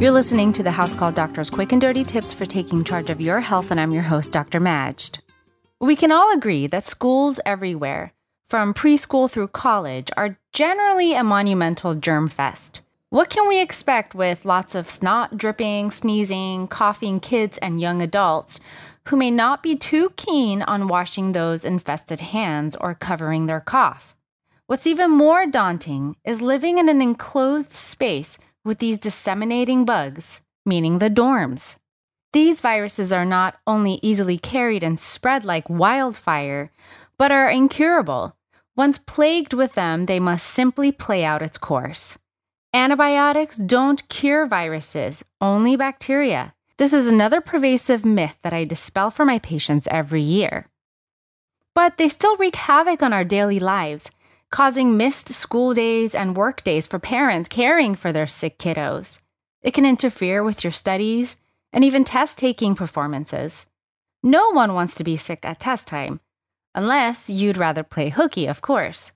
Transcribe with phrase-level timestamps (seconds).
[0.00, 3.20] You're listening to the House Call Doctor's quick and dirty tips for taking charge of
[3.20, 4.58] your health, and I'm your host, Dr.
[4.58, 5.18] Majd.
[5.78, 8.14] We can all agree that schools everywhere,
[8.48, 12.80] from preschool through college, are generally a monumental germ fest.
[13.10, 18.58] What can we expect with lots of snot dripping, sneezing, coughing kids and young adults
[19.08, 24.16] who may not be too keen on washing those infested hands or covering their cough?
[24.66, 30.98] What's even more daunting is living in an enclosed space with these disseminating bugs, meaning
[30.98, 31.76] the dorms.
[32.32, 36.70] These viruses are not only easily carried and spread like wildfire,
[37.18, 38.36] but are incurable.
[38.76, 42.18] Once plagued with them, they must simply play out its course.
[42.72, 46.54] Antibiotics don't cure viruses, only bacteria.
[46.78, 50.68] This is another pervasive myth that I dispel for my patients every year.
[51.74, 54.10] But they still wreak havoc on our daily lives
[54.50, 59.20] causing missed school days and work days for parents caring for their sick kiddos.
[59.62, 61.36] It can interfere with your studies
[61.72, 63.66] and even test taking performances.
[64.22, 66.20] No one wants to be sick at test time,
[66.74, 69.12] unless you'd rather play hooky, of course.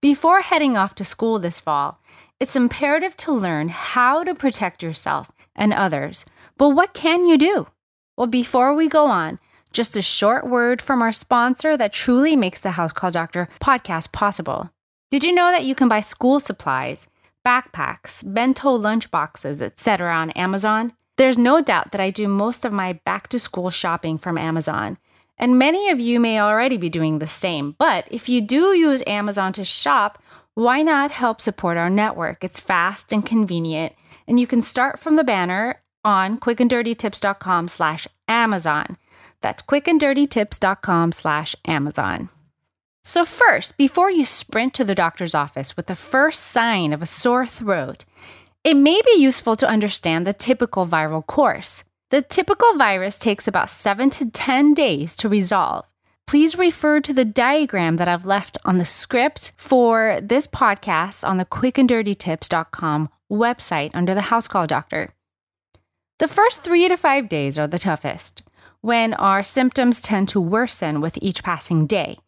[0.00, 2.00] Before heading off to school this fall,
[2.38, 6.24] it's imperative to learn how to protect yourself and others.
[6.58, 7.66] But what can you do?
[8.16, 9.38] Well, before we go on,
[9.72, 14.12] just a short word from our sponsor that truly makes the House Call Doctor podcast
[14.12, 14.70] possible.
[15.08, 17.06] Did you know that you can buy school supplies,
[17.46, 20.12] backpacks, bento lunch boxes, etc.
[20.12, 20.94] on Amazon?
[21.16, 24.98] There's no doubt that I do most of my back to school shopping from Amazon.
[25.38, 27.76] And many of you may already be doing the same.
[27.78, 30.20] But if you do use Amazon to shop,
[30.54, 32.42] why not help support our network?
[32.42, 33.92] It's fast and convenient,
[34.26, 38.96] and you can start from the banner on quickanddirtytips.com slash Amazon.
[39.40, 42.30] That's quickanddirtytips.com slash Amazon.
[43.06, 47.06] So, first, before you sprint to the doctor's office with the first sign of a
[47.06, 48.04] sore throat,
[48.64, 51.84] it may be useful to understand the typical viral course.
[52.10, 55.84] The typical virus takes about 7 to 10 days to resolve.
[56.26, 61.36] Please refer to the diagram that I've left on the script for this podcast on
[61.36, 65.14] the quickanddirtytips.com website under the house call doctor.
[66.18, 68.42] The first three to five days are the toughest,
[68.80, 72.18] when our symptoms tend to worsen with each passing day.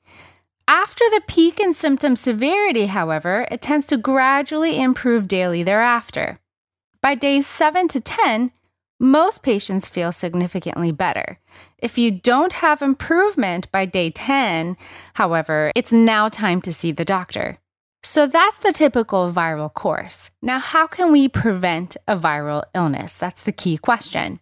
[0.69, 6.41] After the peak in symptom severity, however, it tends to gradually improve daily thereafter.
[7.01, 8.53] By days 7 to 10,
[9.01, 11.39] most patients feel significantly better.
[11.79, 14.77] If you don't have improvement by day 10,
[15.15, 17.57] however, it's now time to see the doctor.
[18.03, 20.31] So that's the typical viral course.
[20.43, 23.15] Now, how can we prevent a viral illness?
[23.15, 24.41] That's the key question.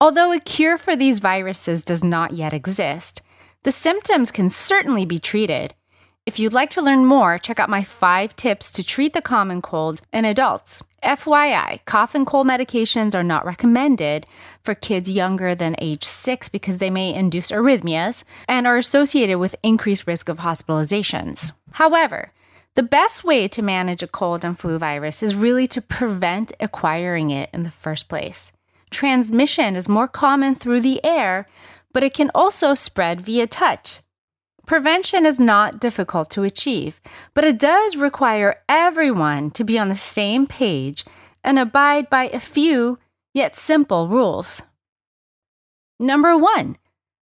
[0.00, 3.20] Although a cure for these viruses does not yet exist,
[3.64, 5.74] the symptoms can certainly be treated.
[6.26, 9.62] If you'd like to learn more, check out my five tips to treat the common
[9.62, 10.82] cold in adults.
[11.02, 14.26] FYI, cough and cold medications are not recommended
[14.62, 19.56] for kids younger than age 6 because they may induce arrhythmias and are associated with
[19.62, 21.52] increased risk of hospitalizations.
[21.72, 22.32] However,
[22.74, 27.30] the best way to manage a cold and flu virus is really to prevent acquiring
[27.30, 28.52] it in the first place.
[28.90, 31.46] Transmission is more common through the air,
[31.98, 34.02] but it can also spread via touch.
[34.66, 37.00] Prevention is not difficult to achieve,
[37.34, 41.04] but it does require everyone to be on the same page
[41.42, 43.00] and abide by a few
[43.34, 44.62] yet simple rules.
[45.98, 46.76] Number one,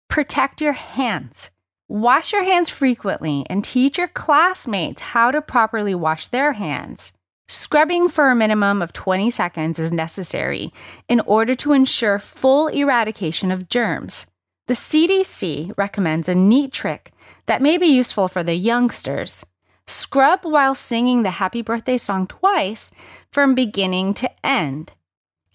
[0.09, 1.51] protect your hands.
[1.87, 7.13] Wash your hands frequently and teach your classmates how to properly wash their hands.
[7.47, 10.73] Scrubbing for a minimum of 20 seconds is necessary
[11.07, 14.25] in order to ensure full eradication of germs.
[14.67, 17.11] The CDC recommends a neat trick
[17.47, 19.45] that may be useful for the youngsters.
[19.87, 22.89] Scrub while singing the happy birthday song twice
[23.29, 24.93] from beginning to end.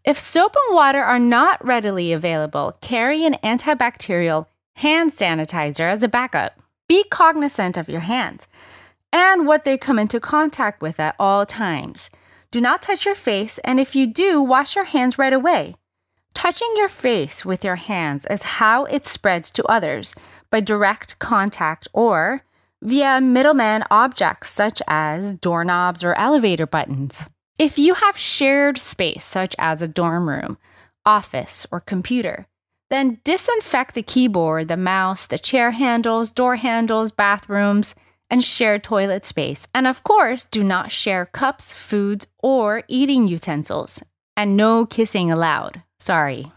[0.04, 4.46] If soap and water are not readily available, carry an antibacterial
[4.76, 6.60] hand sanitizer as a backup.
[6.86, 8.46] Be cognizant of your hands
[9.10, 12.10] and what they come into contact with at all times.
[12.50, 15.76] Do not touch your face, and if you do, wash your hands right away.
[16.34, 20.14] Touching your face with your hands is how it spreads to others
[20.50, 22.42] by direct contact or
[22.80, 27.28] via middleman objects such as doorknobs or elevator buttons.
[27.58, 30.58] If you have shared space, such as a dorm room,
[31.04, 32.46] office, or computer,
[32.88, 37.94] then disinfect the keyboard, the mouse, the chair handles, door handles, bathrooms,
[38.30, 39.66] and shared toilet space.
[39.74, 44.02] And of course, do not share cups, foods, or eating utensils.
[44.36, 45.82] And no kissing allowed.
[45.98, 46.52] Sorry.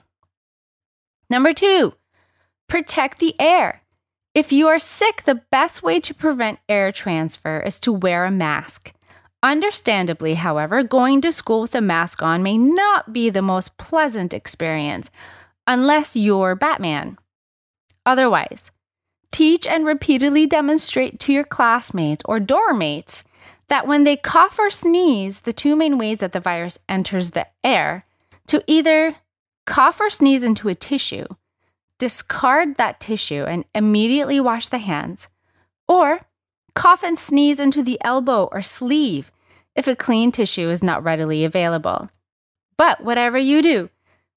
[1.29, 1.93] Number two,
[2.67, 3.81] protect the air.
[4.33, 8.31] If you are sick, the best way to prevent air transfer is to wear a
[8.31, 8.93] mask.
[9.43, 14.33] Understandably, however, going to school with a mask on may not be the most pleasant
[14.33, 15.09] experience
[15.65, 17.17] unless you're Batman.
[18.05, 18.71] Otherwise,
[19.31, 23.23] teach and repeatedly demonstrate to your classmates or dorm mates
[23.67, 27.47] that when they cough or sneeze, the two main ways that the virus enters the
[27.63, 28.05] air,
[28.47, 29.15] to either
[29.65, 31.25] cough or sneeze into a tissue,
[31.97, 35.29] discard that tissue and immediately wash the hands,
[35.87, 36.21] or
[36.73, 39.31] cough and sneeze into the elbow or sleeve
[39.75, 42.09] if a clean tissue is not readily available.
[42.77, 43.89] But whatever you do,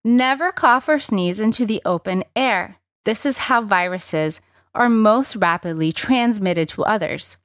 [0.04, 2.76] never cough or sneeze into the open air.
[3.04, 4.40] This is how viruses
[4.74, 7.38] are most rapidly transmitted to others.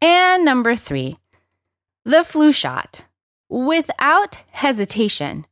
[0.00, 1.16] And number three,
[2.04, 3.04] the flu shot.
[3.48, 5.46] Without hesitation,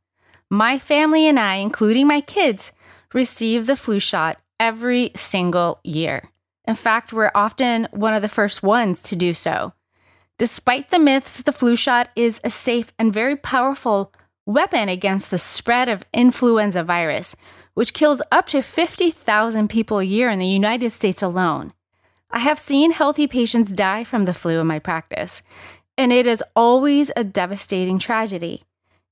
[0.55, 2.71] my family and I, including my kids,
[3.13, 6.29] receive the flu shot every single year.
[6.67, 9.73] In fact, we're often one of the first ones to do so.
[10.37, 14.11] Despite the myths, the flu shot is a safe and very powerful
[14.45, 17.35] weapon against the spread of influenza virus,
[17.73, 21.73] which kills up to 50,000 people a year in the United States alone.
[22.31, 25.41] I have seen healthy patients die from the flu in my practice,
[25.97, 28.63] and it is always a devastating tragedy.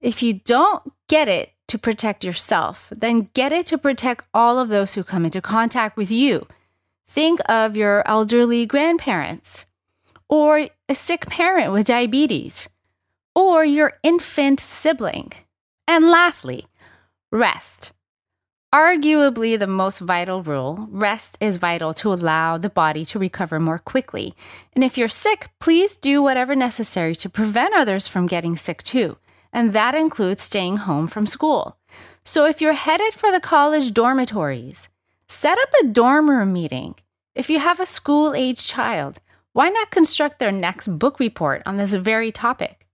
[0.04, 4.68] If you don't get it to protect yourself, then get it to protect all of
[4.68, 6.46] those who come into contact with you.
[7.08, 9.66] Think of your elderly grandparents,
[10.28, 12.68] or a sick parent with diabetes,
[13.34, 15.32] or your infant sibling.
[15.88, 16.66] And lastly,
[17.32, 17.94] rest.
[18.76, 23.80] Arguably the most vital rule, rest is vital to allow the body to recover more
[23.80, 24.36] quickly.
[24.74, 29.16] And if you're sick, please do whatever necessary to prevent others from getting sick too.
[29.54, 31.78] And that includes staying home from school.
[32.26, 34.90] So if you're headed for the college dormitories,
[35.30, 36.96] set up a dorm room meeting.
[37.36, 39.20] If you have a school age child,
[39.54, 42.88] why not construct their next book report on this very topic?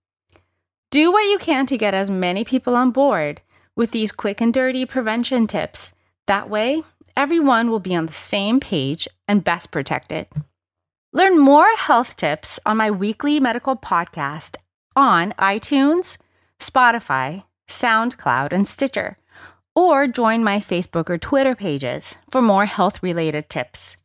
[0.91, 3.41] Do what you can to get as many people on board
[3.75, 5.93] with these quick and dirty prevention tips.
[6.27, 6.83] That way,
[7.15, 10.27] everyone will be on the same page and best protected.
[11.13, 14.57] Learn more health tips on my weekly medical podcast
[14.95, 16.17] on iTunes,
[16.59, 19.17] Spotify, SoundCloud, and Stitcher,
[19.75, 23.97] or join my Facebook or Twitter pages for more health related tips.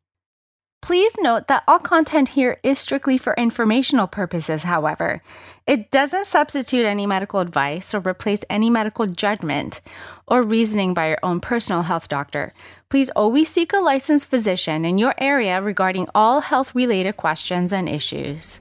[0.84, 5.22] Please note that all content here is strictly for informational purposes, however.
[5.66, 9.80] It doesn't substitute any medical advice or replace any medical judgment
[10.26, 12.52] or reasoning by your own personal health doctor.
[12.90, 17.88] Please always seek a licensed physician in your area regarding all health related questions and
[17.88, 18.60] issues.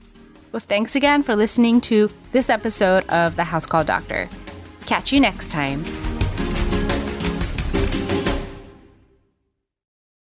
[0.54, 4.30] Well, thanks again for listening to this episode of The House Call Doctor.
[4.86, 5.84] Catch you next time.